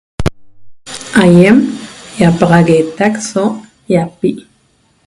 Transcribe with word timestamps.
Aýem 1.23 1.57
ýapaxagueetac 2.21 3.13
so 3.29 3.45
ýapi' 3.93 4.37